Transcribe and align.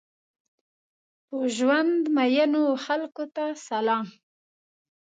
په 1.27 1.37
ژوند 1.55 2.01
مئینو 2.15 2.63
خلکو 2.85 3.23
ته 3.35 3.45
سلام! 3.67 4.05